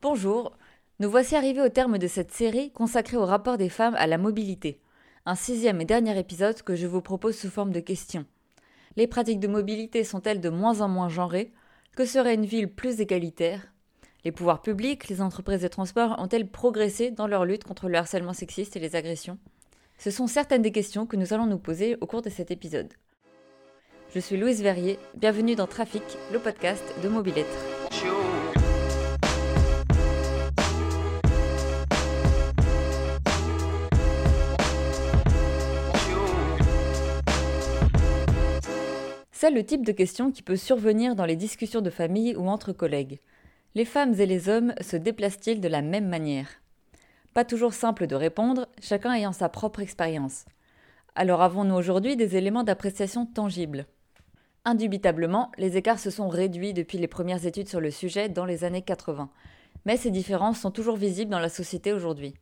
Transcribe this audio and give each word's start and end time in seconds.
Bonjour, 0.00 0.56
nous 1.00 1.10
voici 1.10 1.34
arrivés 1.34 1.60
au 1.60 1.68
terme 1.68 1.98
de 1.98 2.06
cette 2.06 2.30
série 2.30 2.70
consacrée 2.70 3.16
au 3.16 3.24
rapport 3.26 3.58
des 3.58 3.68
femmes 3.68 3.96
à 3.96 4.06
la 4.06 4.16
mobilité. 4.16 4.80
Un 5.26 5.34
sixième 5.34 5.80
et 5.80 5.84
dernier 5.84 6.16
épisode 6.16 6.62
que 6.62 6.76
je 6.76 6.86
vous 6.86 7.00
propose 7.00 7.36
sous 7.36 7.50
forme 7.50 7.72
de 7.72 7.80
questions. 7.80 8.24
Les 8.94 9.08
pratiques 9.08 9.40
de 9.40 9.48
mobilité 9.48 10.04
sont-elles 10.04 10.40
de 10.40 10.50
moins 10.50 10.82
en 10.82 10.88
moins 10.88 11.08
genrées? 11.08 11.52
Que 11.96 12.04
serait 12.04 12.36
une 12.36 12.46
ville 12.46 12.72
plus 12.72 13.00
égalitaire? 13.00 13.72
Les 14.24 14.30
pouvoirs 14.30 14.62
publics, 14.62 15.08
les 15.08 15.20
entreprises 15.20 15.62
de 15.62 15.68
transport 15.68 16.14
ont-elles 16.20 16.48
progressé 16.48 17.10
dans 17.10 17.26
leur 17.26 17.44
lutte 17.44 17.64
contre 17.64 17.88
le 17.88 17.98
harcèlement 17.98 18.34
sexiste 18.34 18.76
et 18.76 18.80
les 18.80 18.94
agressions? 18.94 19.38
Ce 19.98 20.12
sont 20.12 20.28
certaines 20.28 20.62
des 20.62 20.70
questions 20.70 21.06
que 21.06 21.16
nous 21.16 21.32
allons 21.32 21.46
nous 21.46 21.58
poser 21.58 21.96
au 22.00 22.06
cours 22.06 22.22
de 22.22 22.30
cet 22.30 22.52
épisode. 22.52 22.94
Je 24.14 24.20
suis 24.20 24.36
Louise 24.36 24.62
Verrier, 24.62 24.96
bienvenue 25.16 25.56
dans 25.56 25.66
Trafic, 25.66 26.04
le 26.32 26.38
podcast 26.38 26.84
de 27.02 27.08
Mobilettre. 27.08 27.87
C'est 39.40 39.52
le 39.52 39.62
type 39.64 39.86
de 39.86 39.92
question 39.92 40.32
qui 40.32 40.42
peut 40.42 40.56
survenir 40.56 41.14
dans 41.14 41.24
les 41.24 41.36
discussions 41.36 41.80
de 41.80 41.90
famille 41.90 42.34
ou 42.34 42.48
entre 42.48 42.72
collègues. 42.72 43.20
Les 43.76 43.84
femmes 43.84 44.14
et 44.18 44.26
les 44.26 44.48
hommes 44.48 44.74
se 44.80 44.96
déplacent-ils 44.96 45.60
de 45.60 45.68
la 45.68 45.80
même 45.80 46.08
manière? 46.08 46.48
Pas 47.34 47.44
toujours 47.44 47.72
simple 47.72 48.08
de 48.08 48.16
répondre, 48.16 48.66
chacun 48.82 49.12
ayant 49.12 49.30
sa 49.30 49.48
propre 49.48 49.78
expérience. 49.78 50.44
Alors 51.14 51.40
avons-nous 51.40 51.76
aujourd'hui 51.76 52.16
des 52.16 52.36
éléments 52.36 52.64
d'appréciation 52.64 53.26
tangibles? 53.26 53.86
Indubitablement, 54.64 55.52
les 55.56 55.76
écarts 55.76 56.00
se 56.00 56.10
sont 56.10 56.28
réduits 56.28 56.74
depuis 56.74 56.98
les 56.98 57.06
premières 57.06 57.46
études 57.46 57.68
sur 57.68 57.80
le 57.80 57.92
sujet 57.92 58.28
dans 58.28 58.44
les 58.44 58.64
années 58.64 58.82
80. 58.82 59.30
Mais 59.86 59.96
ces 59.96 60.10
différences 60.10 60.58
sont 60.58 60.72
toujours 60.72 60.96
visibles 60.96 61.30
dans 61.30 61.38
la 61.38 61.48
société 61.48 61.92
aujourd'hui. 61.92 62.34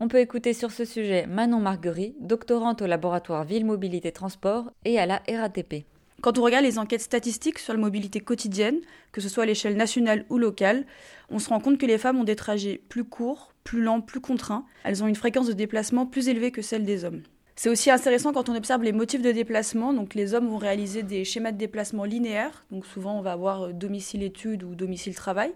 On 0.00 0.08
peut 0.08 0.18
écouter 0.18 0.52
sur 0.52 0.72
ce 0.72 0.84
sujet 0.84 1.28
Manon 1.28 1.60
Marguerite, 1.60 2.16
doctorante 2.18 2.82
au 2.82 2.86
laboratoire 2.86 3.44
Ville 3.44 3.66
Mobilité 3.66 4.10
Transport 4.10 4.72
et 4.84 4.98
à 4.98 5.06
la 5.06 5.22
RATP. 5.28 5.84
Quand 6.22 6.36
on 6.36 6.42
regarde 6.42 6.64
les 6.64 6.78
enquêtes 6.78 7.00
statistiques 7.00 7.58
sur 7.58 7.72
la 7.72 7.78
mobilité 7.78 8.20
quotidienne, 8.20 8.80
que 9.10 9.22
ce 9.22 9.30
soit 9.30 9.44
à 9.44 9.46
l'échelle 9.46 9.76
nationale 9.76 10.26
ou 10.28 10.36
locale, 10.36 10.84
on 11.30 11.38
se 11.38 11.48
rend 11.48 11.60
compte 11.60 11.78
que 11.78 11.86
les 11.86 11.96
femmes 11.96 12.18
ont 12.18 12.24
des 12.24 12.36
trajets 12.36 12.82
plus 12.90 13.04
courts, 13.04 13.54
plus 13.64 13.80
lents, 13.80 14.02
plus 14.02 14.20
contraints. 14.20 14.66
Elles 14.84 15.02
ont 15.02 15.06
une 15.06 15.14
fréquence 15.14 15.46
de 15.46 15.54
déplacement 15.54 16.04
plus 16.04 16.28
élevée 16.28 16.50
que 16.50 16.60
celle 16.60 16.84
des 16.84 17.04
hommes. 17.04 17.22
C'est 17.56 17.70
aussi 17.70 17.90
intéressant 17.90 18.32
quand 18.32 18.50
on 18.50 18.54
observe 18.54 18.82
les 18.82 18.92
motifs 18.92 19.22
de 19.22 19.32
déplacement. 19.32 19.94
Donc 19.94 20.14
les 20.14 20.34
hommes 20.34 20.48
vont 20.48 20.58
réaliser 20.58 21.02
des 21.02 21.24
schémas 21.24 21.52
de 21.52 21.58
déplacement 21.58 22.04
linéaires. 22.04 22.64
Donc 22.70 22.84
souvent 22.84 23.18
on 23.18 23.22
va 23.22 23.32
avoir 23.32 23.62
euh, 23.62 23.72
domicile-études 23.72 24.62
ou 24.62 24.74
domicile-travail. 24.74 25.52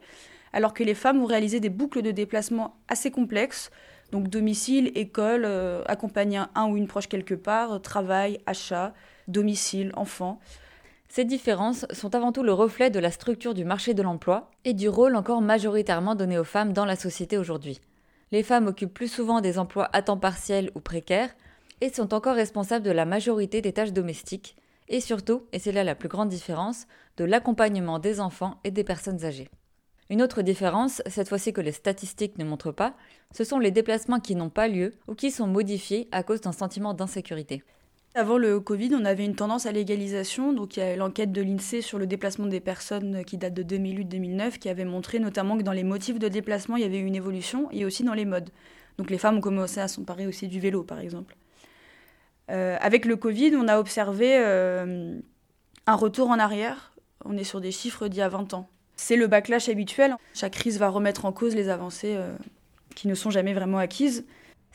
Alors 0.54 0.72
que 0.72 0.84
les 0.84 0.94
femmes 0.94 1.18
vont 1.18 1.26
réaliser 1.26 1.60
des 1.60 1.70
boucles 1.70 2.00
de 2.00 2.10
déplacement 2.10 2.76
assez 2.88 3.10
complexes. 3.10 3.70
Donc 4.12 4.28
domicile, 4.28 4.92
école, 4.94 5.44
euh, 5.44 5.82
accompagner 5.86 6.40
un 6.54 6.68
ou 6.68 6.76
une 6.76 6.86
proche 6.86 7.08
quelque 7.08 7.34
part, 7.34 7.82
travail, 7.82 8.38
achat, 8.46 8.94
domicile, 9.28 9.92
enfant. 9.94 10.40
Ces 11.08 11.24
différences 11.24 11.86
sont 11.92 12.14
avant 12.14 12.32
tout 12.32 12.42
le 12.42 12.52
reflet 12.52 12.90
de 12.90 12.98
la 12.98 13.10
structure 13.10 13.54
du 13.54 13.64
marché 13.64 13.94
de 13.94 14.02
l'emploi 14.02 14.50
et 14.64 14.72
du 14.72 14.88
rôle 14.88 15.16
encore 15.16 15.40
majoritairement 15.40 16.14
donné 16.14 16.38
aux 16.38 16.44
femmes 16.44 16.72
dans 16.72 16.84
la 16.84 16.96
société 16.96 17.38
aujourd'hui. 17.38 17.80
Les 18.32 18.42
femmes 18.42 18.66
occupent 18.66 18.94
plus 18.94 19.12
souvent 19.12 19.40
des 19.40 19.58
emplois 19.58 19.88
à 19.92 20.02
temps 20.02 20.18
partiel 20.18 20.70
ou 20.74 20.80
précaires, 20.80 21.34
et 21.80 21.92
sont 21.92 22.14
encore 22.14 22.36
responsables 22.36 22.84
de 22.84 22.90
la 22.90 23.04
majorité 23.04 23.60
des 23.60 23.72
tâches 23.72 23.92
domestiques, 23.92 24.56
et 24.88 25.00
surtout, 25.00 25.42
et 25.52 25.58
c'est 25.58 25.72
là 25.72 25.84
la 25.84 25.94
plus 25.94 26.08
grande 26.08 26.28
différence, 26.28 26.86
de 27.16 27.24
l'accompagnement 27.24 27.98
des 27.98 28.20
enfants 28.20 28.58
et 28.64 28.70
des 28.70 28.84
personnes 28.84 29.24
âgées. 29.24 29.50
Une 30.10 30.22
autre 30.22 30.42
différence, 30.42 31.02
cette 31.06 31.28
fois-ci 31.28 31.52
que 31.52 31.60
les 31.60 31.72
statistiques 31.72 32.38
ne 32.38 32.44
montrent 32.44 32.72
pas, 32.72 32.94
ce 33.32 33.44
sont 33.44 33.58
les 33.58 33.70
déplacements 33.70 34.20
qui 34.20 34.34
n'ont 34.34 34.50
pas 34.50 34.68
lieu 34.68 34.92
ou 35.08 35.14
qui 35.14 35.30
sont 35.30 35.46
modifiés 35.46 36.08
à 36.12 36.22
cause 36.22 36.42
d'un 36.42 36.52
sentiment 36.52 36.92
d'insécurité. 36.92 37.62
Avant 38.16 38.38
le 38.38 38.60
Covid, 38.60 38.94
on 38.94 39.04
avait 39.04 39.24
une 39.24 39.34
tendance 39.34 39.66
à 39.66 39.72
l'égalisation. 39.72 40.52
Donc, 40.52 40.76
il 40.76 40.80
y 40.80 40.82
a 40.84 40.94
l'enquête 40.94 41.32
de 41.32 41.42
l'INSEE 41.42 41.80
sur 41.80 41.98
le 41.98 42.06
déplacement 42.06 42.46
des 42.46 42.60
personnes 42.60 43.24
qui 43.24 43.38
date 43.38 43.54
de 43.54 43.64
2008-2009 43.64 44.58
qui 44.58 44.68
avait 44.68 44.84
montré 44.84 45.18
notamment 45.18 45.58
que 45.58 45.64
dans 45.64 45.72
les 45.72 45.82
motifs 45.82 46.20
de 46.20 46.28
déplacement, 46.28 46.76
il 46.76 46.82
y 46.82 46.86
avait 46.86 47.00
une 47.00 47.16
évolution 47.16 47.68
et 47.72 47.84
aussi 47.84 48.04
dans 48.04 48.14
les 48.14 48.24
modes. 48.24 48.50
Donc, 48.98 49.10
les 49.10 49.18
femmes 49.18 49.38
ont 49.38 49.40
commencé 49.40 49.80
à 49.80 49.88
s'emparer 49.88 50.28
aussi 50.28 50.46
du 50.46 50.60
vélo, 50.60 50.84
par 50.84 51.00
exemple. 51.00 51.34
Euh, 52.52 52.76
avec 52.80 53.04
le 53.04 53.16
Covid, 53.16 53.56
on 53.56 53.66
a 53.66 53.80
observé 53.80 54.36
euh, 54.38 55.18
un 55.88 55.94
retour 55.96 56.30
en 56.30 56.38
arrière. 56.38 56.92
On 57.24 57.36
est 57.36 57.42
sur 57.42 57.60
des 57.60 57.72
chiffres 57.72 58.06
d'il 58.06 58.20
y 58.20 58.22
a 58.22 58.28
20 58.28 58.54
ans. 58.54 58.68
C'est 58.94 59.16
le 59.16 59.26
backlash 59.26 59.68
habituel. 59.68 60.14
Chaque 60.34 60.52
crise 60.52 60.78
va 60.78 60.88
remettre 60.88 61.24
en 61.24 61.32
cause 61.32 61.56
les 61.56 61.68
avancées 61.68 62.14
euh, 62.14 62.32
qui 62.94 63.08
ne 63.08 63.14
sont 63.16 63.30
jamais 63.30 63.54
vraiment 63.54 63.78
acquises. 63.78 64.24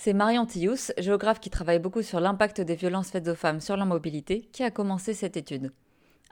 C'est 0.02 0.14
Marion 0.14 0.46
Tillous, 0.46 0.94
géographe 0.98 1.42
qui 1.42 1.50
travaille 1.50 1.80
beaucoup 1.80 2.04
sur 2.04 2.22
l'impact 2.22 2.62
des 2.62 2.76
violences 2.76 3.12
faites 3.12 3.28
aux 3.28 3.36
femmes 3.36 3.60
sur 3.60 3.76
la 3.76 3.84
mobilité, 3.84 4.48
qui 4.54 4.64
a 4.64 4.72
commencé 4.72 5.14
cette 5.14 5.36
étude. 5.36 5.74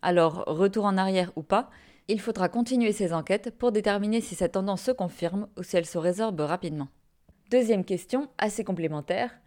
Alors, 0.02 0.46
retour 0.48 0.86
en 0.86 0.96
arrière 0.96 1.34
ou 1.36 1.44
pas, 1.44 1.70
il 2.08 2.22
faudra 2.22 2.48
continuer 2.48 2.94
ces 2.94 3.12
enquêtes 3.12 3.54
pour 3.58 3.74
déterminer 3.74 4.22
si 4.22 4.36
cette 4.36 4.54
tendance 4.54 4.84
se 4.84 4.92
confirme 4.92 5.50
ou 5.58 5.64
si 5.64 5.76
elle 5.76 5.86
se 5.86 5.98
résorbe 5.98 6.40
rapidement. 6.40 6.88
Deuxième 7.52 7.84
question, 7.84 8.30
assez 8.38 8.64
complémentaire, 8.64 9.38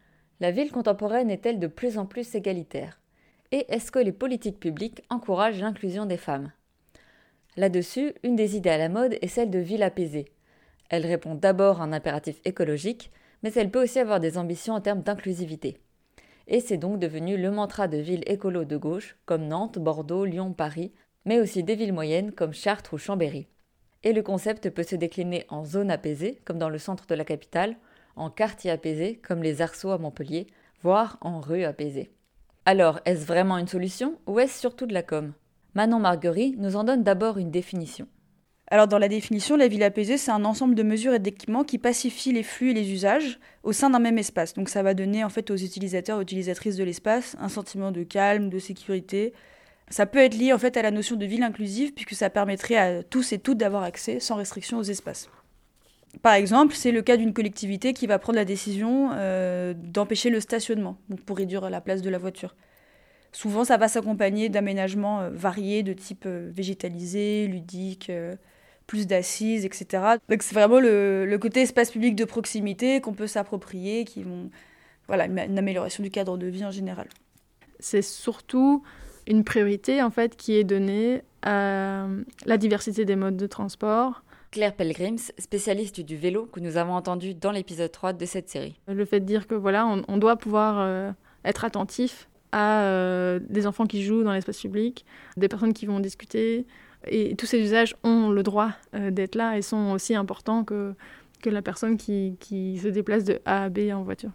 la 0.41 0.51
ville 0.51 0.71
contemporaine 0.71 1.31
est-elle 1.31 1.59
de 1.59 1.67
plus 1.67 1.97
en 1.97 2.05
plus 2.05 2.35
égalitaire? 2.35 3.01
Et 3.53 3.73
est-ce 3.73 3.91
que 3.91 3.99
les 3.99 4.13
politiques 4.13 4.61
publiques 4.61 5.03
encouragent 5.09 5.63
l'inclusion 5.63 6.05
des 6.05 6.19
femmes? 6.19 6.53
Là-dessus, 7.57 8.13
une 8.23 8.37
des 8.37 8.55
idées 8.55 8.69
à 8.69 8.77
la 8.77 8.91
mode 8.91 9.17
est 9.23 9.29
celle 9.29 9.51
de 9.51 9.61
ville 9.61 9.83
apaisée. 9.83 10.27
Elle 10.91 11.07
répond 11.07 11.35
d'abord 11.35 11.81
à 11.81 11.85
un 11.85 11.95
impératif 11.95 12.39
écologique, 12.45 13.11
mais 13.43 13.53
elle 13.55 13.71
peut 13.71 13.83
aussi 13.83 13.99
avoir 13.99 14.21
des 14.21 14.39
ambitions 14.39 14.75
en 14.75 14.81
termes 14.81 15.03
d'inclusivité. 15.03 15.79
Et 16.47 16.61
c'est 16.61 16.79
donc 16.79 16.99
devenu 16.99 17.37
le 17.37 17.51
mantra 17.51 17.89
de 17.89 17.99
villes 17.99 18.25
écolo 18.27 18.65
de 18.65 18.77
gauche, 18.77 19.17
comme 19.25 19.47
Nantes, 19.47 19.79
Bordeaux, 19.79 20.25
Lyon, 20.25 20.53
Paris, 20.53 20.93
mais 21.25 21.41
aussi 21.41 21.63
des 21.63 21.77
villes 21.77 21.93
moyennes 21.93 22.33
comme 22.33 22.53
Chartres 22.53 22.95
ou 22.95 22.99
Chambéry. 22.99 23.47
Et 24.03 24.13
le 24.13 24.23
concept 24.23 24.71
peut 24.71 24.83
se 24.83 24.97
décliner 24.97 25.45
en 25.49 25.65
zone 25.65 25.91
apaisée, 25.91 26.41
comme 26.45 26.59
dans 26.59 26.71
le 26.71 26.79
centre 26.79 27.07
de 27.07 27.15
la 27.15 27.25
capitale, 27.25 27.77
en 28.17 28.31
quartier 28.31 28.71
apaisé, 28.71 29.17
comme 29.17 29.43
les 29.43 29.63
arceaux 29.63 29.91
à 29.91 29.99
Montpellier, 29.99 30.47
voire 30.83 31.19
en 31.21 31.41
rue 31.41 31.65
apaisée. 31.65 32.11
Alors, 32.65 33.01
est-ce 33.05 33.27
vraiment 33.27 33.59
une 33.59 33.69
solution 33.69 34.19
ou 34.27 34.41
est-ce 34.41 34.59
surtout 34.59 34.87
de 34.87 34.95
la 34.95 35.03
com? 35.03 35.33
Manon 35.75 36.01
Marguerite 36.01 36.59
nous 36.59 36.77
en 36.77 36.85
donne 36.85 37.03
d'abord 37.03 37.39
une 37.39 37.51
définition. 37.51 38.09
Alors 38.73 38.87
dans 38.87 38.99
la 38.99 39.09
définition, 39.09 39.57
la 39.57 39.67
ville 39.67 39.83
apaisée, 39.83 40.17
c'est 40.17 40.31
un 40.31 40.45
ensemble 40.45 40.77
de 40.77 40.85
mesures 40.85 41.13
et 41.13 41.19
d'équipements 41.19 41.65
qui 41.65 41.77
pacifient 41.77 42.33
les 42.33 42.45
flux 42.45 42.71
et 42.71 42.75
les 42.75 42.93
usages 42.93 43.41
au 43.65 43.73
sein 43.73 43.91
d'un 43.91 43.99
même 43.99 44.17
espace. 44.17 44.55
Donc 44.55 44.69
ça 44.69 44.85
va 44.85 44.95
donner 44.95 45.25
en 45.25 45.29
fait 45.29 45.51
aux 45.51 45.57
utilisateurs 45.57 46.21
et 46.21 46.23
utilisatrices 46.23 46.77
de 46.77 46.85
l'espace 46.85 47.37
un 47.41 47.49
sentiment 47.49 47.91
de 47.91 48.05
calme, 48.05 48.49
de 48.49 48.61
sécurité. 48.61 49.33
Ça 49.89 50.07
peut 50.07 50.21
être 50.21 50.37
lié 50.37 50.53
en 50.53 50.59
fait 50.59 50.77
à 50.77 50.83
la 50.83 50.93
notion 50.93 51.17
de 51.17 51.27
ville 51.27 51.43
inclusive 51.43 51.95
puisque 51.95 52.15
ça 52.15 52.31
permettrait 52.31 52.77
à 52.77 53.03
tous 53.03 53.33
et 53.33 53.41
toutes 53.41 53.59
d'avoir 53.59 53.83
accès 53.83 54.21
sans 54.21 54.37
restriction 54.37 54.79
aux 54.79 54.85
espaces. 54.85 55.29
Par 56.23 56.35
exemple, 56.35 56.75
c'est 56.77 56.93
le 56.93 57.03
cas 57.03 57.17
d'une 57.17 57.33
collectivité 57.33 57.93
qui 57.93 58.07
va 58.07 58.21
prendre 58.21 58.37
la 58.37 58.45
décision 58.45 59.11
euh, 59.15 59.75
d'empêcher 59.77 60.31
le 60.31 60.39
stationnement, 60.39 60.97
pour 61.27 61.39
réduire 61.39 61.71
la 61.71 61.81
place 61.81 62.03
de 62.03 62.11
la 62.11 62.19
voiture. 62.19 62.55
Souvent, 63.33 63.65
ça 63.65 63.77
va 63.77 63.89
s'accompagner 63.89 64.49
d'aménagements 64.49 65.21
euh, 65.21 65.31
variés 65.31 65.85
de 65.85 65.93
type 65.93 66.25
euh, 66.27 66.51
végétalisé, 66.53 67.47
ludique, 67.47 68.11
plus 68.91 69.07
d'assises, 69.07 69.65
etc. 69.65 70.03
Donc 70.29 70.43
c'est 70.43 70.55
vraiment 70.55 70.81
le, 70.81 71.37
côté 71.41 71.61
espace 71.61 71.93
public 71.93 72.17
de 72.17 72.25
proximité 72.25 73.01
qu'on 73.01 73.13
peut 73.13 73.29
s'approprier, 73.29 74.05
qui 74.05 74.25
vont 74.25 74.51
voilà 75.07 75.27
une, 75.27 75.59
amélioration 75.59 76.03
du 76.03 76.11
cadre 76.11 76.37
de 76.37 76.49
vie 76.49 76.65
en 76.65 76.73
général. 76.73 77.07
C'est 77.79 78.03
surtout 78.03 78.83
une 79.29 79.45
priorité 79.45 80.03
en 80.03 80.11
fait 80.11 80.37
qui 80.37 80.57
est 80.57 80.65
donnée 80.65 81.23
à 81.43 82.09
la 82.47 82.57
diversité 82.57 83.05
des 83.05 83.15
modes 83.15 83.37
de 83.37 83.47
transport, 83.47 84.25
Claire 84.51 84.75
Pelgrims, 84.75 85.31
spécialiste 85.39 86.01
du 86.01 86.17
vélo 86.17 86.47
que 86.47 86.59
nous 86.59 86.77
avons 86.77 86.95
entendu 86.95 87.35
dans 87.35 87.53
l'épisode 87.53 87.93
3 87.93 88.15
de 88.15 88.27
cette 88.27 88.49
série. 88.49 88.81
Le 88.89 89.05
fait 89.05 89.21
de 89.21 89.25
dire 89.25 89.47
que 89.47 89.55
voilà, 89.55 89.87
on, 89.87 90.17
doit 90.17 90.35
pouvoir 90.35 90.81
euh, 90.81 91.13
être 91.45 91.65
attentif 91.65 92.29
à 92.51 92.83
euh, 92.83 93.39
des 93.49 93.69
enfants 93.69 93.87
qui 93.87 94.03
jouent 94.03 94.25
dans 94.25 94.33
l'espace 94.33 94.61
public, 94.61 95.05
des 95.37 95.47
personnes 95.47 95.75
qui 95.75 95.87
vont 95.87 96.01
discuter, 96.01 96.67
et 97.07 97.35
tous 97.37 97.47
ces 97.47 97.61
usages 97.61 97.95
ont 98.03 98.31
le 98.31 98.43
droit 98.43 98.73
euh, 98.95 99.11
d'être 99.11 99.35
là 99.35 99.57
et 99.57 99.63
sont 99.63 99.93
aussi 99.93 100.15
importants 100.15 100.65
que, 100.65 100.95
que 101.43 101.51
la 101.51 101.63
personne 101.63 101.97
qui, 101.97 102.37
qui 102.41 102.79
se 102.79 102.89
déplace 102.89 103.25
de 103.25 103.41
A 103.45 103.65
à 103.65 103.69
B 103.69 103.91
en 103.93 104.03
voiture. 104.03 104.31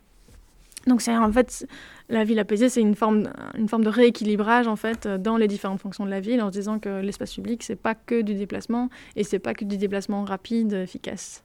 Donc 0.88 1.02
c'est 1.02 1.16
en 1.18 1.32
fait 1.32 1.68
la 2.10 2.24
ville 2.24 2.38
apaisée, 2.38 2.70
c'est 2.70 2.82
une 2.82 2.94
forme, 2.94 3.24
une 3.58 3.68
forme 3.68 3.84
de 3.84 3.90
rééquilibrage 3.90 4.68
en 4.68 4.76
fait 4.76 5.08
dans 5.08 5.36
les 5.36 5.48
différentes 5.48 5.82
fonctions 5.82 6.06
de 6.06 6.12
la 6.12 6.20
ville 6.20 6.42
en 6.44 6.48
se 6.48 6.58
disant 6.60 6.78
que 6.78 7.02
l'espace 7.02 7.34
public 7.34 7.64
c'est 7.64 7.76
pas 7.76 7.96
que 7.96 8.22
du 8.22 8.36
déplacement 8.36 8.90
et 9.16 9.24
c'est 9.24 9.40
pas 9.40 9.56
que 9.56 9.66
du 9.66 9.78
déplacement 9.78 10.24
rapide, 10.24 10.74
efficace. 10.74 11.44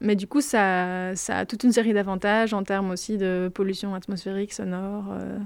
Mais 0.00 0.16
du 0.16 0.26
coup, 0.26 0.40
ça, 0.40 1.14
ça 1.14 1.38
a 1.38 1.46
toute 1.46 1.64
une 1.64 1.72
série 1.72 1.92
d'avantages 1.92 2.54
en 2.54 2.62
termes 2.62 2.90
aussi 2.90 3.18
de 3.18 3.50
pollution 3.52 3.94
atmosphérique, 3.94 4.52
sonore, 4.52 5.06
euh, 5.12 5.38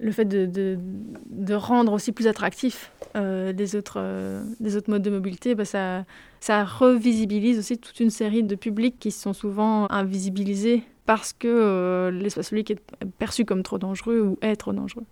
le 0.00 0.12
fait 0.12 0.24
de, 0.24 0.78
de, 1.26 1.54
rendre 1.54 1.92
aussi 1.92 2.12
plus 2.12 2.26
attractif 2.26 2.92
euh, 3.14 3.52
des, 3.52 3.76
autres, 3.76 3.98
euh, 3.98 4.42
autres 4.76 4.90
modes 4.90 5.02
de 5.02 5.10
mobilité, 5.10 5.54
bah, 5.54 5.64
ça, 5.64 6.04
ça 6.40 6.64
revisibilise 6.64 7.58
aussi 7.58 7.78
toute 7.78 8.00
une 8.00 8.10
série 8.10 8.42
de 8.42 8.54
publics 8.54 8.98
qui 8.98 9.10
sont 9.10 9.32
souvent 9.32 9.90
invisibilisés 9.90 10.82
parce 11.04 11.32
que 11.32 11.48
euh, 11.48 12.10
l'espace 12.10 12.48
public 12.48 12.70
est 12.70 13.04
perçu 13.18 13.44
comme 13.44 13.62
trop 13.62 13.78
dangereux 13.78 14.20
ou 14.20 14.38
est 14.40 14.56
trop 14.56 14.72
dangereux. 14.72 15.04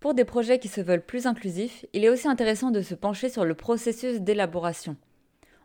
Pour 0.00 0.14
des 0.14 0.24
projets 0.24 0.58
qui 0.58 0.68
se 0.68 0.80
veulent 0.80 1.04
plus 1.04 1.26
inclusifs, 1.26 1.86
il 1.92 2.04
est 2.04 2.08
aussi 2.08 2.26
intéressant 2.26 2.70
de 2.70 2.80
se 2.80 2.94
pencher 2.94 3.28
sur 3.28 3.44
le 3.44 3.54
processus 3.54 4.20
d'élaboration. 4.20 4.96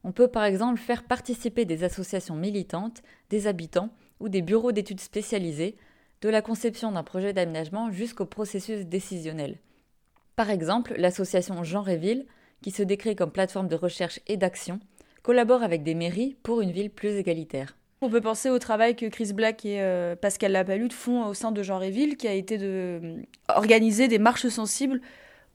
On 0.03 0.11
peut 0.11 0.27
par 0.27 0.43
exemple 0.43 0.79
faire 0.79 1.03
participer 1.03 1.65
des 1.65 1.83
associations 1.83 2.35
militantes, 2.35 3.01
des 3.29 3.47
habitants 3.47 3.89
ou 4.19 4.29
des 4.29 4.43
bureaux 4.43 4.71
d'études 4.71 4.99
spécialisés 4.99 5.75
de 6.21 6.29
la 6.29 6.41
conception 6.41 6.91
d'un 6.91 7.03
projet 7.03 7.33
d'aménagement 7.33 7.91
jusqu'au 7.91 8.25
processus 8.25 8.85
décisionnel. 8.85 9.57
Par 10.35 10.49
exemple, 10.49 10.95
l'association 10.97 11.63
Jean 11.63 11.81
Réville, 11.81 12.25
qui 12.61 12.71
se 12.71 12.83
décrit 12.83 13.15
comme 13.15 13.31
plateforme 13.31 13.67
de 13.67 13.75
recherche 13.75 14.19
et 14.27 14.37
d'action, 14.37 14.79
collabore 15.23 15.63
avec 15.63 15.83
des 15.83 15.95
mairies 15.95 16.35
pour 16.43 16.61
une 16.61 16.71
ville 16.71 16.89
plus 16.89 17.15
égalitaire. 17.17 17.75
On 18.01 18.09
peut 18.09 18.21
penser 18.21 18.49
au 18.49 18.59
travail 18.59 18.95
que 18.95 19.07
Chris 19.07 19.33
Black 19.33 19.65
et 19.65 19.81
euh, 19.81 20.15
Pascal 20.15 20.51
Lapalude 20.51 20.93
font 20.93 21.25
au 21.25 21.33
sein 21.33 21.51
de 21.51 21.63
Jean 21.63 21.79
Réville, 21.79 22.15
qui 22.15 22.27
a 22.27 22.33
été 22.33 22.57
de 22.57 22.99
euh, 23.03 23.21
organiser 23.47 24.07
des 24.07 24.19
marches 24.19 24.47
sensibles 24.47 25.01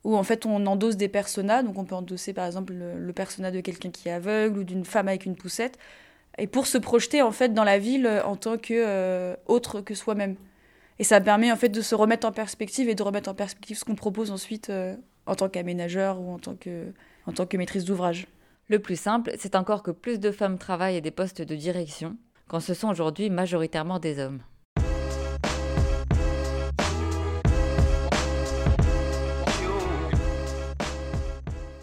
où 0.03 0.17
en 0.17 0.25
fait 0.25 0.47
on 0.47 0.67
endosse 0.67 0.97
des 0.97 1.09
personas. 1.09 1.63
Donc 1.63 1.79
on 1.79 1.85
peut 1.85 1.95
endosser 1.95 2.33
par 2.33 2.47
exemple 2.47 2.73
le, 2.73 2.99
le 2.99 3.13
persona 3.13 3.53
de 3.53 3.61
quelqu'un 3.61 3.91
qui 3.91 4.09
est 4.09 4.13
aveugle 4.13 4.59
ou 4.59 4.65
d'une 4.65 4.85
femme 4.85 5.07
avec 5.07 5.25
une 5.25 5.37
poussette, 5.37 5.79
et 6.39 6.49
pour 6.49 6.67
se 6.67 6.79
projeter 6.79 7.23
en 7.23 7.31
fait 7.31 7.55
dans 7.55 7.65
la 7.65 7.79
ville 7.79 8.09
en 8.25 8.37
tant 8.37 8.59
que 8.59 8.75
euh, 8.75 9.37
autre 9.47 9.81
que 9.81 9.95
soi-même. 9.95 10.37
Et 11.03 11.05
ça 11.05 11.21
permet 11.21 11.51
en 11.51 11.57
fait 11.57 11.69
de 11.69 11.81
se 11.81 11.97
remettre 11.97 12.29
en 12.29 12.31
perspective 12.31 12.89
et 12.89 12.95
de 12.95 13.03
remettre 13.03 13.29
en 13.29 13.35
perspective 13.35 13.77
ce 13.77 13.85
qu'on 13.85 13.97
propose 13.97 14.31
ensuite 14.31 14.71
euh, 14.71 14.95
en 15.27 15.35
tant 15.35 15.49
qu'aménageur 15.49 16.21
ou 16.21 16.31
en 16.31 16.39
tant 16.39 16.55
que, 16.55 16.93
en 17.27 17.33
tant 17.33 17.45
que 17.45 17.57
maîtrise 17.57 17.85
d'ouvrage. 17.85 18.29
Le 18.69 18.79
plus 18.79 18.95
simple, 18.95 19.33
c'est 19.37 19.57
encore 19.57 19.83
que 19.83 19.91
plus 19.91 20.21
de 20.21 20.31
femmes 20.31 20.59
travaillent 20.59 20.99
à 20.99 21.01
des 21.01 21.11
postes 21.11 21.43
de 21.43 21.57
direction, 21.57 22.17
quand 22.47 22.61
ce 22.61 22.73
sont 22.73 22.89
aujourd'hui 22.89 23.31
majoritairement 23.31 23.99
des 23.99 24.21
hommes. 24.21 24.43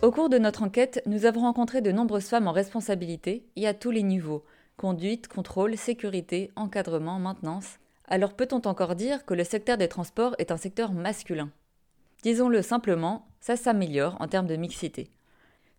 Au 0.01 0.11
cours 0.11 0.29
de 0.29 0.37
notre 0.37 0.63
enquête, 0.63 1.03
nous 1.05 1.25
avons 1.25 1.41
rencontré 1.41 1.81
de 1.81 1.91
nombreuses 1.91 2.29
femmes 2.29 2.47
en 2.47 2.53
responsabilité 2.53 3.43
et 3.57 3.67
à 3.67 3.73
tous 3.73 3.91
les 3.91 4.03
niveaux 4.03 4.45
conduite, 4.77 5.27
contrôle, 5.27 5.75
sécurité, 5.75 6.51
encadrement, 6.55 7.19
maintenance, 7.19 7.79
alors 8.09 8.33
peut-on 8.33 8.67
encore 8.67 8.95
dire 8.95 9.23
que 9.25 9.35
le 9.35 9.43
secteur 9.43 9.77
des 9.77 9.87
transports 9.87 10.35
est 10.39 10.51
un 10.51 10.57
secteur 10.57 10.91
masculin? 10.91 11.49
Disons-le 12.23 12.61
simplement, 12.61 13.27
ça 13.39 13.55
s'améliore 13.55 14.17
en 14.19 14.27
termes 14.27 14.47
de 14.47 14.55
mixité. 14.55 15.09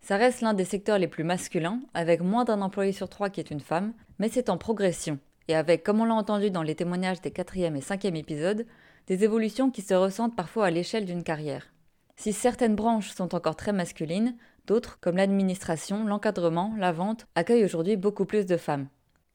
Ça 0.01 0.17
reste 0.17 0.41
l'un 0.41 0.55
des 0.55 0.65
secteurs 0.65 0.97
les 0.97 1.07
plus 1.07 1.23
masculins, 1.23 1.81
avec 1.93 2.21
moins 2.21 2.45
d'un 2.45 2.61
employé 2.61 2.93
sur 2.93 3.09
trois 3.09 3.29
qui 3.29 3.39
est 3.39 3.51
une 3.51 3.59
femme, 3.59 3.93
mais 4.17 4.29
c'est 4.29 4.49
en 4.49 4.57
progression, 4.57 5.19
et 5.47 5.55
avec, 5.55 5.83
comme 5.83 5.99
on 5.99 6.05
l'a 6.05 6.15
entendu 6.15 6.49
dans 6.49 6.63
les 6.63 6.73
témoignages 6.73 7.21
des 7.21 7.31
quatrième 7.31 7.75
et 7.75 7.81
cinquième 7.81 8.15
épisodes, 8.15 8.65
des 9.07 9.23
évolutions 9.23 9.69
qui 9.69 9.81
se 9.81 9.93
ressentent 9.93 10.35
parfois 10.35 10.67
à 10.67 10.71
l'échelle 10.71 11.05
d'une 11.05 11.23
carrière. 11.23 11.71
Si 12.15 12.33
certaines 12.33 12.75
branches 12.75 13.11
sont 13.11 13.35
encore 13.35 13.55
très 13.55 13.73
masculines, 13.73 14.35
d'autres, 14.67 14.99
comme 15.01 15.17
l'administration, 15.17 16.05
l'encadrement, 16.05 16.73
la 16.77 16.91
vente, 16.91 17.27
accueillent 17.35 17.65
aujourd'hui 17.65 17.97
beaucoup 17.97 18.25
plus 18.25 18.45
de 18.45 18.57
femmes. 18.57 18.87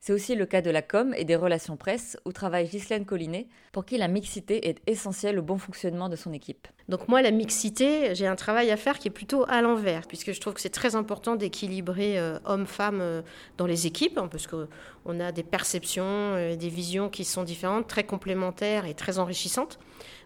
C'est 0.06 0.12
aussi 0.12 0.36
le 0.36 0.46
cas 0.46 0.62
de 0.62 0.70
la 0.70 0.82
com 0.82 1.12
et 1.16 1.24
des 1.24 1.34
relations 1.34 1.76
presse, 1.76 2.16
où 2.24 2.30
travaille 2.30 2.68
Ghislaine 2.68 3.04
Collinet, 3.04 3.48
pour 3.72 3.84
qui 3.84 3.98
la 3.98 4.06
mixité 4.06 4.68
est 4.68 4.78
essentielle 4.86 5.36
au 5.36 5.42
bon 5.42 5.58
fonctionnement 5.58 6.08
de 6.08 6.14
son 6.14 6.32
équipe. 6.32 6.68
Donc 6.88 7.08
moi, 7.08 7.22
la 7.22 7.32
mixité, 7.32 8.14
j'ai 8.14 8.28
un 8.28 8.36
travail 8.36 8.70
à 8.70 8.76
faire 8.76 9.00
qui 9.00 9.08
est 9.08 9.10
plutôt 9.10 9.44
à 9.48 9.62
l'envers, 9.62 10.06
puisque 10.06 10.32
je 10.32 10.40
trouve 10.40 10.54
que 10.54 10.60
c'est 10.60 10.68
très 10.68 10.94
important 10.94 11.34
d'équilibrer 11.34 12.20
euh, 12.20 12.38
hommes-femmes 12.44 13.00
euh, 13.00 13.22
dans 13.58 13.66
les 13.66 13.88
équipes, 13.88 14.16
hein, 14.16 14.28
parce 14.30 14.46
qu'on 14.46 15.18
a 15.18 15.32
des 15.32 15.42
perceptions, 15.42 16.04
euh, 16.04 16.54
des 16.54 16.68
visions 16.68 17.08
qui 17.08 17.24
sont 17.24 17.42
différentes, 17.42 17.88
très 17.88 18.04
complémentaires 18.04 18.86
et 18.86 18.94
très 18.94 19.18
enrichissantes. 19.18 19.80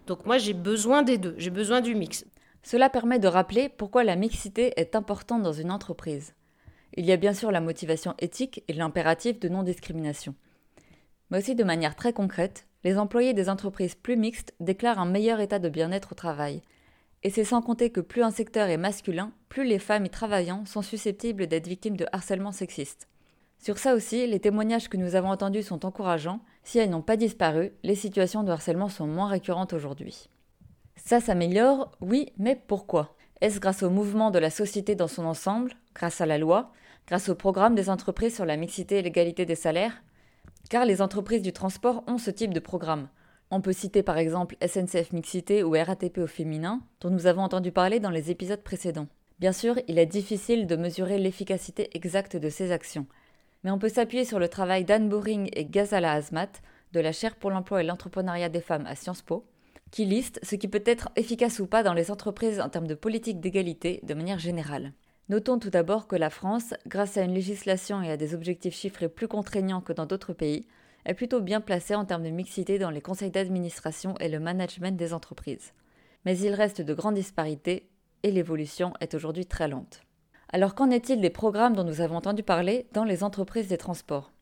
Donc 0.06 0.26
moi, 0.26 0.36
j'ai 0.36 0.52
besoin 0.52 1.02
des 1.02 1.16
deux, 1.16 1.34
j'ai 1.38 1.48
besoin 1.48 1.80
du 1.80 1.94
mix. 1.94 2.26
Cela 2.62 2.90
permet 2.90 3.18
de 3.18 3.28
rappeler 3.28 3.70
pourquoi 3.70 4.04
la 4.04 4.16
mixité 4.16 4.74
est 4.76 4.94
importante 4.94 5.42
dans 5.42 5.54
une 5.54 5.70
entreprise. 5.70 6.34
Il 6.94 7.06
y 7.06 7.12
a 7.12 7.16
bien 7.16 7.34
sûr 7.34 7.50
la 7.50 7.60
motivation 7.60 8.14
éthique 8.18 8.64
et 8.68 8.72
l'impératif 8.72 9.38
de 9.38 9.48
non-discrimination. 9.48 10.34
Mais 11.30 11.38
aussi 11.38 11.54
de 11.54 11.64
manière 11.64 11.94
très 11.94 12.12
concrète, 12.12 12.66
les 12.82 12.98
employés 12.98 13.34
des 13.34 13.48
entreprises 13.48 13.94
plus 13.94 14.16
mixtes 14.16 14.54
déclarent 14.58 14.98
un 14.98 15.06
meilleur 15.06 15.40
état 15.40 15.58
de 15.58 15.68
bien-être 15.68 16.12
au 16.12 16.14
travail. 16.14 16.62
Et 17.22 17.30
c'est 17.30 17.44
sans 17.44 17.60
compter 17.60 17.90
que 17.90 18.00
plus 18.00 18.22
un 18.22 18.30
secteur 18.30 18.68
est 18.68 18.78
masculin, 18.78 19.32
plus 19.48 19.64
les 19.64 19.78
femmes 19.78 20.06
y 20.06 20.10
travaillant 20.10 20.64
sont 20.64 20.82
susceptibles 20.82 21.46
d'être 21.46 21.68
victimes 21.68 21.96
de 21.96 22.06
harcèlement 22.12 22.52
sexiste. 22.52 23.08
Sur 23.58 23.76
ça 23.76 23.94
aussi, 23.94 24.26
les 24.26 24.40
témoignages 24.40 24.88
que 24.88 24.96
nous 24.96 25.14
avons 25.14 25.28
entendus 25.28 25.62
sont 25.62 25.84
encourageants. 25.84 26.40
Si 26.64 26.78
elles 26.78 26.88
n'ont 26.88 27.02
pas 27.02 27.18
disparu, 27.18 27.72
les 27.82 27.94
situations 27.94 28.42
de 28.42 28.50
harcèlement 28.50 28.88
sont 28.88 29.06
moins 29.06 29.28
récurrentes 29.28 29.74
aujourd'hui. 29.74 30.30
Ça 30.96 31.20
s'améliore, 31.20 31.92
oui, 32.00 32.32
mais 32.38 32.56
pourquoi? 32.56 33.14
Est-ce 33.40 33.58
grâce 33.58 33.82
au 33.82 33.88
mouvement 33.88 34.30
de 34.30 34.38
la 34.38 34.50
société 34.50 34.94
dans 34.94 35.08
son 35.08 35.24
ensemble, 35.24 35.72
grâce 35.94 36.20
à 36.20 36.26
la 36.26 36.36
loi, 36.36 36.72
grâce 37.06 37.30
au 37.30 37.34
programme 37.34 37.74
des 37.74 37.88
entreprises 37.88 38.34
sur 38.34 38.44
la 38.44 38.58
mixité 38.58 38.98
et 38.98 39.02
l'égalité 39.02 39.46
des 39.46 39.54
salaires? 39.54 40.02
Car 40.68 40.84
les 40.84 41.00
entreprises 41.00 41.40
du 41.40 41.52
transport 41.52 42.04
ont 42.06 42.18
ce 42.18 42.30
type 42.30 42.52
de 42.52 42.60
programme. 42.60 43.08
On 43.50 43.62
peut 43.62 43.72
citer 43.72 44.02
par 44.02 44.18
exemple 44.18 44.56
SNCF 44.64 45.12
Mixité 45.12 45.64
ou 45.64 45.72
RATP 45.72 46.18
au 46.18 46.26
féminin, 46.26 46.80
dont 47.00 47.08
nous 47.08 47.26
avons 47.26 47.42
entendu 47.42 47.72
parler 47.72 47.98
dans 47.98 48.10
les 48.10 48.30
épisodes 48.30 48.62
précédents. 48.62 49.08
Bien 49.38 49.52
sûr, 49.52 49.80
il 49.88 49.98
est 49.98 50.04
difficile 50.04 50.66
de 50.66 50.76
mesurer 50.76 51.18
l'efficacité 51.18 51.88
exacte 51.96 52.36
de 52.36 52.50
ces 52.50 52.72
actions, 52.72 53.06
mais 53.64 53.70
on 53.70 53.78
peut 53.78 53.88
s'appuyer 53.88 54.26
sur 54.26 54.38
le 54.38 54.48
travail 54.48 54.84
d'Anne 54.84 55.08
Boring 55.08 55.48
et 55.54 55.64
Ghazala 55.64 56.12
Azmat 56.12 56.60
de 56.92 57.00
la 57.00 57.12
chaire 57.12 57.36
pour 57.36 57.50
l'emploi 57.50 57.80
et 57.80 57.86
l'entrepreneuriat 57.86 58.50
des 58.50 58.60
femmes 58.60 58.86
à 58.86 58.94
Sciences 58.94 59.22
Po, 59.22 59.46
qui 59.90 60.04
liste 60.04 60.40
ce 60.42 60.54
qui 60.56 60.68
peut 60.68 60.82
être 60.86 61.10
efficace 61.16 61.60
ou 61.60 61.66
pas 61.66 61.82
dans 61.82 61.94
les 61.94 62.10
entreprises 62.10 62.60
en 62.60 62.68
termes 62.68 62.86
de 62.86 62.94
politique 62.94 63.40
d'égalité 63.40 64.00
de 64.02 64.14
manière 64.14 64.38
générale. 64.38 64.92
Notons 65.28 65.58
tout 65.58 65.70
d'abord 65.70 66.06
que 66.06 66.16
la 66.16 66.30
France, 66.30 66.74
grâce 66.86 67.16
à 67.16 67.22
une 67.22 67.34
législation 67.34 68.02
et 68.02 68.10
à 68.10 68.16
des 68.16 68.34
objectifs 68.34 68.74
chiffrés 68.74 69.08
plus 69.08 69.28
contraignants 69.28 69.80
que 69.80 69.92
dans 69.92 70.06
d'autres 70.06 70.32
pays, 70.32 70.66
est 71.04 71.14
plutôt 71.14 71.40
bien 71.40 71.60
placée 71.60 71.94
en 71.94 72.04
termes 72.04 72.24
de 72.24 72.30
mixité 72.30 72.78
dans 72.78 72.90
les 72.90 73.00
conseils 73.00 73.30
d'administration 73.30 74.14
et 74.18 74.28
le 74.28 74.40
management 74.40 74.96
des 74.96 75.14
entreprises. 75.14 75.72
Mais 76.24 76.38
il 76.38 76.52
reste 76.52 76.82
de 76.82 76.94
grandes 76.94 77.14
disparités 77.14 77.88
et 78.22 78.30
l'évolution 78.30 78.92
est 79.00 79.14
aujourd'hui 79.14 79.46
très 79.46 79.68
lente. 79.68 80.02
Alors 80.52 80.74
qu'en 80.74 80.90
est-il 80.90 81.20
des 81.20 81.30
programmes 81.30 81.76
dont 81.76 81.84
nous 81.84 82.00
avons 82.00 82.16
entendu 82.16 82.42
parler 82.42 82.88
dans 82.92 83.04
les 83.04 83.22
entreprises 83.22 83.68
des 83.68 83.78
transports? 83.78 84.32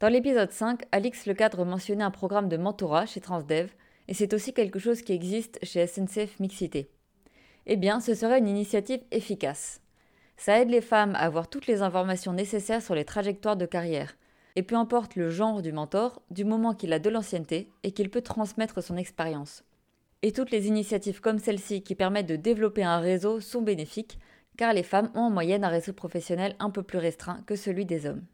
Dans 0.00 0.08
l'épisode 0.08 0.52
5, 0.52 0.84
Alix 0.90 1.26
Lecadre 1.26 1.64
mentionnait 1.64 2.04
un 2.04 2.10
programme 2.10 2.48
de 2.48 2.56
mentorat 2.56 3.04
chez 3.04 3.20
Transdev, 3.20 3.70
et 4.08 4.14
c'est 4.14 4.32
aussi 4.32 4.52
quelque 4.52 4.78
chose 4.78 5.02
qui 5.02 5.12
existe 5.12 5.58
chez 5.62 5.86
SNCF 5.86 6.40
Mixité. 6.40 6.90
Eh 7.66 7.76
bien, 7.76 8.00
ce 8.00 8.14
serait 8.14 8.38
une 8.38 8.48
initiative 8.48 9.02
efficace. 9.10 9.80
Ça 10.38 10.60
aide 10.60 10.70
les 10.70 10.80
femmes 10.80 11.14
à 11.14 11.20
avoir 11.20 11.48
toutes 11.48 11.66
les 11.66 11.82
informations 11.82 12.32
nécessaires 12.32 12.82
sur 12.82 12.94
les 12.94 13.04
trajectoires 13.04 13.56
de 13.56 13.66
carrière. 13.66 14.16
Et 14.56 14.62
peu 14.62 14.76
importe 14.76 15.16
le 15.16 15.28
genre 15.28 15.62
du 15.62 15.72
mentor, 15.72 16.22
du 16.30 16.44
moment 16.44 16.74
qu'il 16.74 16.92
a 16.92 16.98
de 16.98 17.10
l'ancienneté 17.10 17.70
et 17.82 17.92
qu'il 17.92 18.08
peut 18.08 18.22
transmettre 18.22 18.82
son 18.82 18.96
expérience. 18.96 19.62
Et 20.22 20.32
toutes 20.32 20.50
les 20.50 20.66
initiatives 20.66 21.20
comme 21.20 21.38
celle-ci 21.38 21.82
qui 21.82 21.94
permettent 21.94 22.26
de 22.26 22.36
développer 22.36 22.82
un 22.82 22.98
réseau 22.98 23.40
sont 23.40 23.62
bénéfiques, 23.62 24.18
car 24.56 24.72
les 24.72 24.82
femmes 24.82 25.10
ont 25.14 25.20
en 25.20 25.30
moyenne 25.30 25.64
un 25.64 25.68
réseau 25.68 25.92
professionnel 25.92 26.56
un 26.58 26.70
peu 26.70 26.82
plus 26.82 26.98
restreint 26.98 27.42
que 27.46 27.54
celui 27.54 27.84
des 27.84 28.06
hommes. 28.06 28.24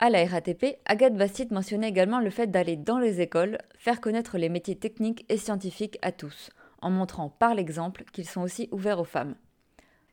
À 0.00 0.10
la 0.10 0.24
RATP, 0.24 0.78
Agathe 0.84 1.16
Bastide 1.16 1.50
mentionnait 1.50 1.88
également 1.88 2.20
le 2.20 2.30
fait 2.30 2.46
d'aller 2.46 2.76
dans 2.76 3.00
les 3.00 3.20
écoles 3.20 3.58
faire 3.76 4.00
connaître 4.00 4.38
les 4.38 4.48
métiers 4.48 4.76
techniques 4.76 5.26
et 5.28 5.36
scientifiques 5.36 5.98
à 6.02 6.12
tous, 6.12 6.50
en 6.80 6.90
montrant 6.90 7.30
par 7.30 7.56
l'exemple 7.56 8.04
qu'ils 8.12 8.28
sont 8.28 8.42
aussi 8.42 8.68
ouverts 8.70 9.00
aux 9.00 9.04
femmes. 9.04 9.34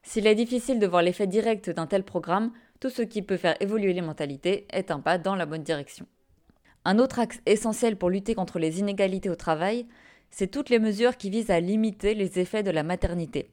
S'il 0.01 0.25
est 0.25 0.33
difficile 0.33 0.79
de 0.79 0.87
voir 0.87 1.03
l'effet 1.03 1.27
direct 1.27 1.69
d'un 1.69 1.85
tel 1.85 2.01
programme, 2.01 2.51
tout 2.79 2.89
ce 2.89 3.03
qui 3.03 3.21
peut 3.21 3.37
faire 3.37 3.61
évoluer 3.61 3.93
les 3.93 4.01
mentalités 4.01 4.65
est 4.71 4.89
un 4.89 4.99
pas 4.99 5.19
dans 5.19 5.35
la 5.35 5.45
bonne 5.45 5.63
direction. 5.63 6.07
Un 6.83 6.97
autre 6.97 7.19
axe 7.19 7.39
essentiel 7.45 7.95
pour 7.95 8.09
lutter 8.09 8.33
contre 8.33 8.57
les 8.57 8.79
inégalités 8.79 9.29
au 9.29 9.35
travail, 9.35 9.85
c'est 10.31 10.49
toutes 10.49 10.71
les 10.71 10.79
mesures 10.79 11.15
qui 11.15 11.29
visent 11.29 11.51
à 11.51 11.59
limiter 11.59 12.15
les 12.15 12.39
effets 12.39 12.63
de 12.63 12.71
la 12.71 12.81
maternité. 12.81 13.51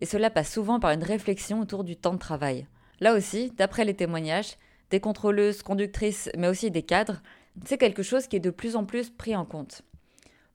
Et 0.00 0.06
cela 0.06 0.30
passe 0.30 0.52
souvent 0.52 0.78
par 0.78 0.92
une 0.92 1.02
réflexion 1.02 1.60
autour 1.60 1.82
du 1.82 1.96
temps 1.96 2.14
de 2.14 2.18
travail. 2.18 2.68
Là 3.00 3.14
aussi, 3.14 3.50
d'après 3.56 3.84
les 3.84 3.94
témoignages, 3.94 4.56
des 4.90 5.00
contrôleuses, 5.00 5.62
conductrices, 5.62 6.30
mais 6.36 6.48
aussi 6.48 6.70
des 6.70 6.82
cadres, 6.82 7.22
c'est 7.64 7.78
quelque 7.78 8.02
chose 8.02 8.26
qui 8.26 8.36
est 8.36 8.40
de 8.40 8.50
plus 8.50 8.76
en 8.76 8.84
plus 8.84 9.10
pris 9.10 9.36
en 9.36 9.44
compte. 9.44 9.82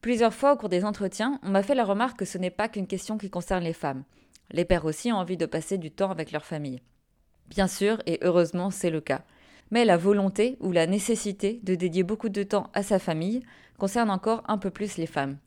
Plusieurs 0.01 0.33
fois 0.33 0.53
au 0.53 0.57
cours 0.57 0.69
des 0.69 0.85
entretiens, 0.85 1.39
on 1.43 1.49
m'a 1.49 1.63
fait 1.63 1.75
la 1.75 1.83
remarque 1.83 2.19
que 2.19 2.25
ce 2.25 2.37
n'est 2.37 2.49
pas 2.49 2.69
qu'une 2.69 2.87
question 2.87 3.17
qui 3.17 3.29
concerne 3.29 3.63
les 3.63 3.73
femmes. 3.73 4.03
Les 4.51 4.65
pères 4.65 4.85
aussi 4.85 5.11
ont 5.11 5.17
envie 5.17 5.37
de 5.37 5.45
passer 5.45 5.77
du 5.77 5.91
temps 5.91 6.11
avec 6.11 6.31
leur 6.31 6.45
famille. 6.45 6.81
Bien 7.47 7.67
sûr, 7.67 8.01
et 8.05 8.19
heureusement, 8.21 8.71
c'est 8.71 8.89
le 8.89 9.01
cas. 9.01 9.23
Mais 9.71 9.85
la 9.85 9.97
volonté 9.97 10.57
ou 10.59 10.71
la 10.71 10.87
nécessité 10.87 11.59
de 11.63 11.75
dédier 11.75 12.03
beaucoup 12.03 12.29
de 12.29 12.43
temps 12.43 12.69
à 12.73 12.81
sa 12.81 12.97
famille 12.97 13.41
concerne 13.77 14.09
encore 14.09 14.43
un 14.47 14.57
peu 14.57 14.69
plus 14.69 14.97
les 14.97 15.05
femmes. 15.05 15.37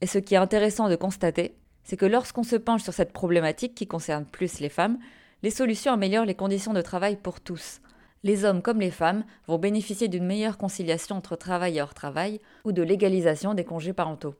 Et 0.00 0.06
ce 0.06 0.18
qui 0.18 0.34
est 0.34 0.38
intéressant 0.38 0.88
de 0.88 0.96
constater, 0.96 1.56
c'est 1.84 1.96
que 1.96 2.06
lorsqu'on 2.06 2.42
se 2.42 2.56
penche 2.56 2.82
sur 2.82 2.94
cette 2.94 3.12
problématique 3.12 3.74
qui 3.74 3.86
concerne 3.86 4.24
plus 4.24 4.60
les 4.60 4.68
femmes, 4.68 4.98
les 5.42 5.50
solutions 5.50 5.92
améliorent 5.92 6.24
les 6.24 6.34
conditions 6.34 6.72
de 6.72 6.82
travail 6.82 7.16
pour 7.16 7.40
tous. 7.40 7.80
Les 8.22 8.44
hommes 8.44 8.60
comme 8.60 8.80
les 8.80 8.90
femmes 8.90 9.24
vont 9.46 9.56
bénéficier 9.56 10.08
d'une 10.08 10.26
meilleure 10.26 10.58
conciliation 10.58 11.16
entre 11.16 11.36
travail 11.36 11.78
et 11.78 11.80
hors-travail 11.80 12.38
ou 12.64 12.72
de 12.72 12.82
l'égalisation 12.82 13.54
des 13.54 13.64
congés 13.64 13.94
parentaux. 13.94 14.34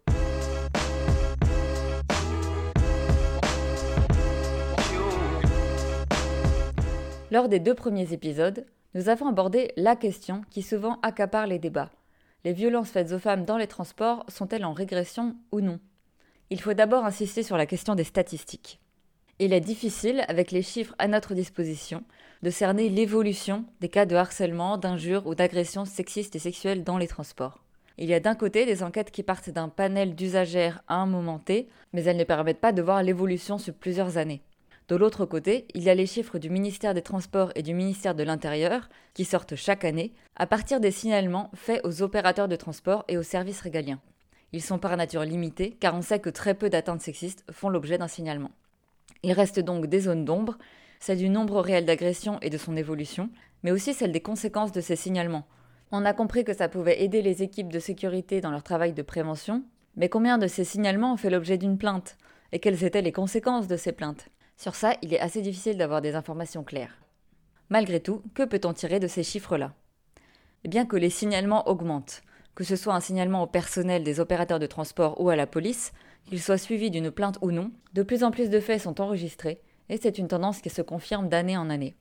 Lors 7.31 7.49
des 7.49 7.61
deux 7.61 7.75
premiers 7.75 8.13
épisodes, 8.13 8.67
nous 8.95 9.09
avons 9.09 9.29
abordé 9.29 9.73
la 9.77 9.97
question 9.97 10.43
qui 10.51 10.61
souvent 10.61 10.99
accapare 11.01 11.47
les 11.47 11.59
débats. 11.59 11.91
Les 12.45 12.53
violences 12.53 12.91
faites 12.91 13.13
aux 13.13 13.19
femmes 13.19 13.47
dans 13.47 13.57
les 13.57 13.67
transports 13.67 14.27
sont-elles 14.29 14.65
en 14.65 14.75
régression 14.75 15.37
ou 15.53 15.61
non? 15.61 15.81
Il 16.51 16.61
faut 16.61 16.75
d'abord 16.75 17.05
insister 17.07 17.43
sur 17.43 17.57
la 17.57 17.67
question 17.67 17.95
des 17.95 18.05
statistiques. 18.05 18.80
Il 19.43 19.55
est 19.55 19.63
difficile, 19.63 20.23
avec 20.29 20.51
les 20.51 20.61
chiffres 20.61 20.95
à 20.99 21.09
notre 21.09 21.33
disposition, 21.33 22.05
de 22.43 22.51
cerner 22.51 22.91
l'évolution 22.91 23.65
des 23.81 23.89
cas 23.89 24.05
de 24.05 24.15
harcèlement, 24.15 24.77
d'injures 24.77 25.27
ou 25.27 25.35
d'agressions 25.35 25.87
sexistes 25.87 26.37
et 26.37 26.39
sexuelles 26.39 26.85
dans 26.85 26.99
les 26.99 27.09
transports. 27.09 27.65
Il 27.97 28.11
y 28.11 28.13
a 28.13 28.21
d'un 28.21 28.35
côté 28.35 28.67
des 28.67 28.83
enquêtes 28.83 29.11
qui 29.11 29.23
partent 29.23 29.49
d'un 29.49 29.71
panel 29.71 30.15
d'usagères 30.15 30.83
à 30.89 30.97
un 30.97 31.07
moment 31.07 31.39
T, 31.39 31.71
mais 31.95 32.05
elles 32.05 32.19
ne 32.19 32.25
permettent 32.25 32.61
pas 32.61 32.73
de 32.73 32.83
voir 32.83 33.03
l'évolution 33.03 33.57
sur 33.57 33.73
plusieurs 33.73 34.19
années. 34.19 34.43
De 34.89 34.97
l'autre 34.97 35.25
côté, 35.25 35.67
il 35.73 35.85
y 35.85 35.89
a 35.89 35.95
les 35.95 36.05
chiffres 36.05 36.39
du 36.39 36.51
ministère 36.51 36.93
des 36.93 37.01
Transports 37.01 37.53
et 37.55 37.63
du 37.63 37.73
ministère 37.73 38.15
de 38.15 38.25
l'Intérieur, 38.25 38.91
qui 39.15 39.25
sortent 39.25 39.57
chaque 39.57 39.87
année, 39.87 40.13
à 40.37 40.47
partir 40.47 40.81
des 40.81 40.91
signalements 40.91 41.51
faits 41.55 41.81
aux 41.85 42.03
opérateurs 42.03 42.49
de 42.49 42.57
transport 42.57 43.07
et 43.09 43.17
aux 43.17 43.23
services 43.23 43.63
régaliens. 43.63 44.03
Ils 44.53 44.63
sont 44.63 44.79
par 44.79 44.99
nature 44.99 45.25
limités, 45.25 45.79
car 45.81 45.95
on 45.95 46.03
sait 46.03 46.21
que 46.21 46.29
très 46.29 46.53
peu 46.53 46.69
d'atteintes 46.69 47.01
sexistes 47.01 47.47
font 47.51 47.71
l'objet 47.71 47.97
d'un 47.97 48.07
signalement. 48.07 48.51
Il 49.23 49.33
reste 49.33 49.61
donc 49.61 49.87
des 49.87 50.01
zones 50.01 50.25
d'ombre, 50.25 50.57
celle 50.99 51.19
du 51.19 51.29
nombre 51.29 51.61
réel 51.61 51.85
d'agressions 51.85 52.39
et 52.41 52.51
de 52.51 52.59
son 52.59 52.77
évolution, 52.77 53.31
mais 53.63 53.71
aussi 53.71 53.95
celle 53.95 54.13
des 54.13 54.21
conséquences 54.21 54.73
de 54.73 54.81
ces 54.81 54.97
signalements. 54.97 55.47
On 55.93 56.05
a 56.05 56.13
compris 56.13 56.45
que 56.45 56.55
ça 56.55 56.69
pouvait 56.69 57.03
aider 57.03 57.21
les 57.21 57.43
équipes 57.43 57.73
de 57.73 57.81
sécurité 57.81 58.41
dans 58.41 58.51
leur 58.51 58.63
travail 58.63 58.93
de 58.93 59.03
prévention, 59.03 59.65
mais 59.97 60.09
combien 60.09 60.39
de 60.39 60.47
ces 60.47 60.65
signalements 60.65 61.15
ont 61.15 61.17
fait 61.17 61.31
l'objet 61.31 61.59
d'une 61.59 61.79
plainte 61.79 62.17
Et 62.53 62.59
quelles 62.59 62.85
étaient 62.85 63.03
les 63.03 63.13
conséquences 63.13 63.67
de 63.67 63.77
ces 63.77 63.93
plaintes? 63.93 64.29
Sur 64.57 64.75
ça, 64.75 64.95
il 65.03 65.13
est 65.13 65.21
assez 65.21 65.43
difficile 65.43 65.77
d'avoir 65.77 66.01
des 66.01 66.15
informations 66.15 66.65
claires. 66.65 66.99
Malgré 67.71 68.01
tout, 68.01 68.23
que 68.35 68.43
peut-on 68.43 68.73
tirer 68.73 69.01
de 69.01 69.09
ces 69.09 69.23
chiffres-là? 69.23 69.73
Eh 70.65 70.69
bien 70.69 70.87
que 70.87 70.97
les 70.97 71.11
signalements 71.11 71.69
augmentent, 71.69 72.23
que 72.55 72.65
ce 72.65 72.77
soit 72.77 72.95
un 72.95 73.01
signalement 73.01 73.43
au 73.43 73.47
personnel 73.47 74.05
des 74.05 74.21
opérateurs 74.21 74.59
de 74.59 74.67
transport 74.67 75.21
ou 75.21 75.31
à 75.31 75.37
la 75.37 75.47
police, 75.47 75.93
qu'il 76.27 76.41
soit 76.41 76.59
suivi 76.59 76.91
d'une 76.91 77.11
plainte 77.11 77.39
ou 77.43 77.51
non, 77.51 77.71
de 77.95 78.03
plus 78.03 78.25
en 78.25 78.31
plus 78.31 78.51
de 78.51 78.61
faits 78.61 78.83
sont 78.83 79.01
enregistrés, 79.01 79.61
et 79.89 79.97
c'est 79.97 80.19
une 80.19 80.29
tendance 80.29 80.61
qui 80.61 80.71
se 80.71 80.83
confirme 80.83 81.29
d'année 81.29 81.57
en 81.57 81.71
année. 81.71 81.97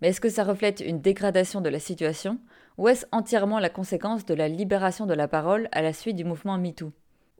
Mais 0.00 0.08
est-ce 0.08 0.20
que 0.20 0.28
ça 0.28 0.44
reflète 0.44 0.80
une 0.80 1.00
dégradation 1.00 1.60
de 1.60 1.68
la 1.68 1.78
situation, 1.78 2.38
ou 2.78 2.88
est-ce 2.88 3.06
entièrement 3.12 3.58
la 3.58 3.70
conséquence 3.70 4.24
de 4.24 4.34
la 4.34 4.48
libération 4.48 5.06
de 5.06 5.14
la 5.14 5.28
parole 5.28 5.68
à 5.72 5.82
la 5.82 5.92
suite 5.92 6.16
du 6.16 6.24
mouvement 6.24 6.58
MeToo? 6.58 6.92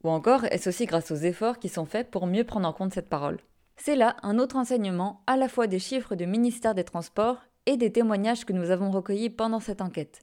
Ou 0.04 0.10
encore, 0.10 0.44
est-ce 0.44 0.68
aussi 0.68 0.86
grâce 0.86 1.10
aux 1.10 1.16
efforts 1.16 1.58
qui 1.58 1.68
sont 1.68 1.86
faits 1.86 2.10
pour 2.10 2.26
mieux 2.26 2.44
prendre 2.44 2.68
en 2.68 2.72
compte 2.72 2.92
cette 2.92 3.08
parole? 3.08 3.38
C'est 3.76 3.96
là 3.96 4.16
un 4.22 4.38
autre 4.38 4.56
enseignement 4.56 5.22
à 5.26 5.36
la 5.36 5.48
fois 5.48 5.66
des 5.66 5.78
chiffres 5.78 6.14
du 6.14 6.26
ministère 6.26 6.74
des 6.74 6.84
Transports 6.84 7.38
et 7.66 7.76
des 7.76 7.90
témoignages 7.90 8.44
que 8.44 8.52
nous 8.52 8.70
avons 8.70 8.90
recueillis 8.90 9.30
pendant 9.30 9.60
cette 9.60 9.80
enquête. 9.80 10.20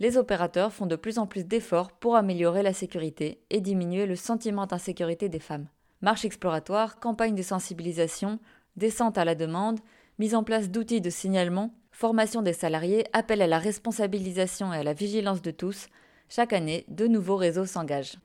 Les 0.00 0.16
opérateurs 0.16 0.72
font 0.72 0.86
de 0.86 0.96
plus 0.96 1.18
en 1.18 1.26
plus 1.26 1.44
d'efforts 1.44 1.92
pour 1.92 2.16
améliorer 2.16 2.62
la 2.62 2.72
sécurité 2.72 3.42
et 3.50 3.60
diminuer 3.60 4.06
le 4.06 4.16
sentiment 4.16 4.64
d'insécurité 4.64 5.28
des 5.28 5.38
femmes. 5.38 5.66
Marche 6.00 6.24
exploratoire, 6.24 6.98
campagne 6.98 7.34
de 7.34 7.42
sensibilisation, 7.42 8.38
descente 8.76 9.18
à 9.18 9.26
la 9.26 9.34
demande, 9.34 9.78
mise 10.18 10.34
en 10.34 10.42
place 10.42 10.70
d'outils 10.70 11.02
de 11.02 11.10
signalement, 11.10 11.74
formation 11.92 12.40
des 12.40 12.54
salariés, 12.54 13.04
appel 13.12 13.42
à 13.42 13.46
la 13.46 13.58
responsabilisation 13.58 14.72
et 14.72 14.78
à 14.78 14.82
la 14.82 14.94
vigilance 14.94 15.42
de 15.42 15.50
tous, 15.50 15.88
chaque 16.30 16.54
année, 16.54 16.86
de 16.88 17.06
nouveaux 17.06 17.36
réseaux 17.36 17.66
s'engagent. 17.66 18.16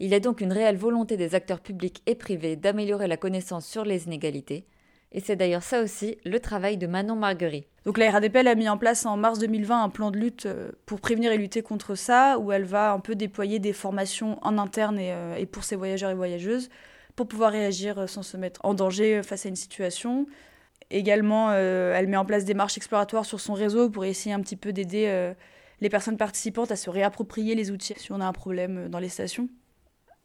Il 0.00 0.10
y 0.10 0.14
a 0.14 0.20
donc 0.20 0.40
une 0.40 0.52
réelle 0.52 0.76
volonté 0.76 1.16
des 1.16 1.36
acteurs 1.36 1.60
publics 1.60 2.02
et 2.06 2.16
privés 2.16 2.56
d'améliorer 2.56 3.06
la 3.06 3.16
connaissance 3.16 3.66
sur 3.66 3.84
les 3.84 4.06
inégalités, 4.06 4.66
et 5.12 5.20
c'est 5.20 5.36
d'ailleurs 5.36 5.62
ça 5.62 5.82
aussi 5.82 6.16
le 6.24 6.40
travail 6.40 6.78
de 6.78 6.86
Manon 6.86 7.16
Marguerite. 7.16 7.66
Donc 7.84 7.98
la 7.98 8.10
RADPL 8.10 8.46
a 8.46 8.54
mis 8.54 8.68
en 8.68 8.78
place 8.78 9.04
en 9.06 9.16
mars 9.16 9.38
2020 9.38 9.82
un 9.82 9.88
plan 9.88 10.10
de 10.10 10.18
lutte 10.18 10.46
euh, 10.46 10.70
pour 10.86 11.00
prévenir 11.00 11.32
et 11.32 11.38
lutter 11.38 11.62
contre 11.62 11.94
ça, 11.94 12.38
où 12.38 12.52
elle 12.52 12.64
va 12.64 12.92
un 12.92 13.00
peu 13.00 13.14
déployer 13.14 13.58
des 13.58 13.72
formations 13.72 14.38
en 14.42 14.56
interne 14.56 14.98
et, 14.98 15.12
euh, 15.12 15.44
pour 15.50 15.64
ses 15.64 15.76
voyageurs 15.76 16.10
et 16.10 16.14
voyageuses, 16.14 16.70
pour 17.16 17.26
pouvoir 17.26 17.52
réagir 17.52 17.98
euh, 17.98 18.06
sans 18.06 18.22
se 18.22 18.36
mettre 18.36 18.60
en 18.64 18.74
danger 18.74 19.22
face 19.22 19.46
à 19.46 19.48
une 19.48 19.56
situation. 19.56 20.26
Également, 20.90 21.54
elle 21.54 22.06
met 22.06 22.18
en 22.18 22.26
place 22.26 22.44
des 22.44 22.52
marches 22.52 22.76
exploratoires 22.76 23.24
sur 23.24 23.40
son 23.40 23.54
réseau 23.54 23.88
pour 23.88 24.04
essayer 24.04 24.34
un 24.34 24.40
petit 24.40 24.56
peu 24.56 24.74
d'aider 24.74 25.32
les 25.80 25.88
personnes 25.88 26.18
participantes 26.18 26.70
à 26.70 26.76
se 26.76 26.90
réapproprier 26.90 27.54
les 27.54 27.70
outils 27.70 27.94
si 27.96 28.12
on 28.12 28.20
a 28.20 28.26
un 28.26 28.32
problème 28.34 28.90
dans 28.90 28.98
les 28.98 29.08
stations. 29.08 29.48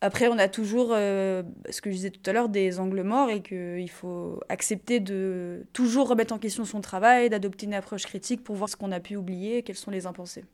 Après, 0.01 0.27
on 0.27 0.37
a 0.37 0.47
toujours, 0.47 0.89
euh, 0.91 1.41
ce 1.71 1.81
que 1.81 1.89
je 1.89 1.95
disais 1.95 2.09
tout 2.11 2.29
à 2.29 2.33
l'heure, 2.33 2.49
des 2.49 2.79
angles 2.79 3.01
morts 3.01 3.31
et 3.31 3.41
qu'il 3.41 3.89
faut 3.89 4.39
accepter 4.47 4.99
de 4.99 5.65
toujours 5.73 6.09
remettre 6.09 6.35
en 6.35 6.37
question 6.37 6.65
son 6.65 6.81
travail, 6.81 7.29
d'adopter 7.29 7.65
une 7.65 7.73
approche 7.73 8.03
critique 8.03 8.43
pour 8.43 8.55
voir 8.55 8.69
ce 8.69 8.75
qu'on 8.75 8.91
a 8.91 8.99
pu 8.99 9.15
oublier, 9.15 9.63
quels 9.63 9.75
sont 9.75 9.89
les 9.89 10.05
impensés. 10.05 10.45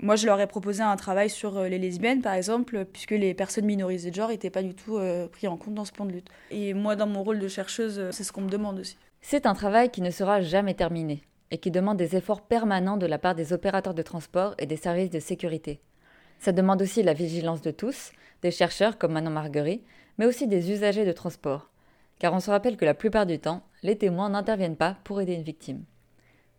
Moi, 0.00 0.16
je 0.16 0.26
leur 0.26 0.38
ai 0.40 0.46
proposé 0.46 0.82
un 0.82 0.96
travail 0.96 1.30
sur 1.30 1.56
euh, 1.56 1.68
les 1.68 1.78
lesbiennes, 1.78 2.20
par 2.20 2.34
exemple, 2.34 2.84
puisque 2.84 3.12
les 3.12 3.32
personnes 3.32 3.64
minorisées 3.64 4.10
de 4.10 4.16
genre 4.16 4.28
n'étaient 4.28 4.50
pas 4.50 4.62
du 4.62 4.74
tout 4.74 4.98
euh, 4.98 5.26
pris 5.26 5.48
en 5.48 5.56
compte 5.56 5.74
dans 5.74 5.86
ce 5.86 5.92
plan 5.92 6.04
de 6.04 6.12
lutte. 6.12 6.28
Et 6.50 6.74
moi, 6.74 6.94
dans 6.94 7.06
mon 7.06 7.22
rôle 7.22 7.38
de 7.38 7.48
chercheuse, 7.48 8.10
c'est 8.10 8.24
ce 8.24 8.32
qu'on 8.32 8.42
me 8.42 8.50
demande 8.50 8.80
aussi. 8.80 8.98
C'est 9.22 9.46
un 9.46 9.54
travail 9.54 9.90
qui 9.90 10.02
ne 10.02 10.10
sera 10.10 10.42
jamais 10.42 10.74
terminé 10.74 11.22
et 11.50 11.58
qui 11.58 11.70
demande 11.70 11.96
des 11.96 12.16
efforts 12.16 12.42
permanents 12.42 12.98
de 12.98 13.06
la 13.06 13.18
part 13.18 13.34
des 13.34 13.54
opérateurs 13.54 13.94
de 13.94 14.02
transport 14.02 14.54
et 14.58 14.66
des 14.66 14.76
services 14.76 15.10
de 15.10 15.20
sécurité. 15.20 15.80
Ça 16.40 16.50
demande 16.50 16.82
aussi 16.82 17.04
la 17.04 17.12
vigilance 17.12 17.62
de 17.62 17.70
tous, 17.70 18.10
des 18.42 18.50
chercheurs 18.50 18.98
comme 18.98 19.12
Manon 19.12 19.30
Marguerite, 19.30 19.84
mais 20.18 20.26
aussi 20.26 20.46
des 20.46 20.70
usagers 20.70 21.04
de 21.04 21.12
transport. 21.12 21.70
Car 22.18 22.32
on 22.34 22.40
se 22.40 22.50
rappelle 22.50 22.76
que 22.76 22.84
la 22.84 22.94
plupart 22.94 23.26
du 23.26 23.38
temps, 23.38 23.62
les 23.82 23.96
témoins 23.96 24.28
n'interviennent 24.28 24.76
pas 24.76 24.96
pour 25.04 25.20
aider 25.20 25.34
une 25.34 25.42
victime. 25.42 25.84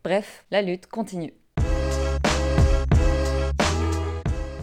Bref, 0.04 0.46
la 0.52 0.62
lutte 0.62 0.88
continue. 0.88 1.34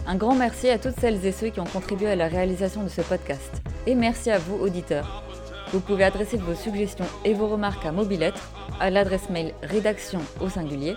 Un 0.05 0.15
grand 0.15 0.35
merci 0.35 0.69
à 0.69 0.77
toutes 0.77 0.99
celles 0.99 1.25
et 1.25 1.31
ceux 1.31 1.49
qui 1.49 1.59
ont 1.59 1.65
contribué 1.65 2.07
à 2.09 2.15
la 2.15 2.27
réalisation 2.27 2.83
de 2.83 2.89
ce 2.89 3.01
podcast. 3.01 3.61
Et 3.87 3.95
merci 3.95 4.29
à 4.29 4.37
vous, 4.37 4.57
auditeurs. 4.57 5.23
Vous 5.71 5.79
pouvez 5.79 6.03
adresser 6.03 6.37
vos 6.37 6.53
suggestions 6.53 7.05
et 7.23 7.33
vos 7.33 7.47
remarques 7.47 7.85
à 7.85 7.91
Mobilettre 7.91 8.51
à 8.79 8.89
l'adresse 8.89 9.29
mail 9.29 9.53
rédaction 9.63 10.19
au 10.41 10.49
singulier 10.49 10.95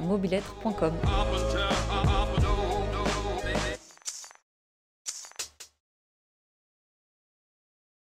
mobilettre.com. 0.00 0.92